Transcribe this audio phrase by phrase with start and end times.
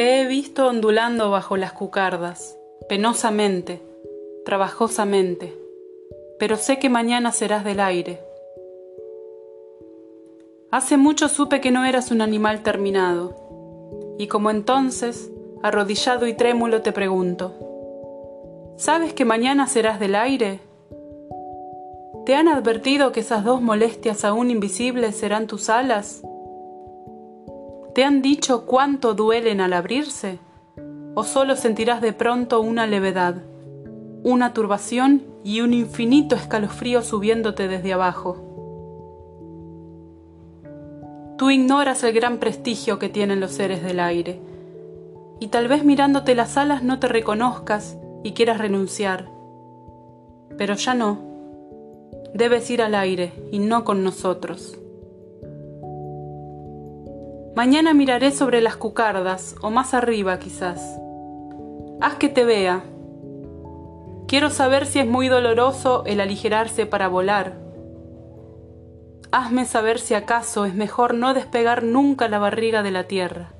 [0.00, 2.56] Te he visto ondulando bajo las cucardas,
[2.88, 3.82] penosamente,
[4.46, 5.54] trabajosamente,
[6.38, 8.18] pero sé que mañana serás del aire.
[10.70, 13.36] Hace mucho supe que no eras un animal terminado,
[14.18, 15.30] y como entonces,
[15.62, 17.52] arrodillado y trémulo, te pregunto,
[18.78, 20.60] ¿sabes que mañana serás del aire?
[22.24, 26.22] ¿Te han advertido que esas dos molestias aún invisibles serán tus alas?
[27.94, 30.38] ¿Te han dicho cuánto duelen al abrirse?
[31.14, 33.42] ¿O solo sentirás de pronto una levedad,
[34.22, 38.50] una turbación y un infinito escalofrío subiéndote desde abajo?
[41.36, 44.40] Tú ignoras el gran prestigio que tienen los seres del aire,
[45.40, 49.28] y tal vez mirándote las alas no te reconozcas y quieras renunciar.
[50.56, 51.18] Pero ya no.
[52.34, 54.79] Debes ir al aire y no con nosotros.
[57.56, 60.80] Mañana miraré sobre las cucardas, o más arriba quizás.
[62.00, 62.84] Haz que te vea.
[64.28, 67.58] Quiero saber si es muy doloroso el aligerarse para volar.
[69.32, 73.52] Hazme saber si acaso es mejor no despegar nunca la barriga de la tierra.